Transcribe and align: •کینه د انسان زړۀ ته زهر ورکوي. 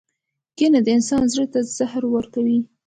•کینه 0.57 0.79
د 0.83 0.87
انسان 0.97 1.23
زړۀ 1.33 1.45
ته 1.53 1.59
زهر 1.77 2.03
ورکوي. 2.15 2.59